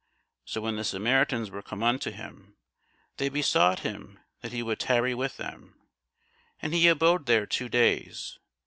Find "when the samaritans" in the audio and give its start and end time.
0.61-1.51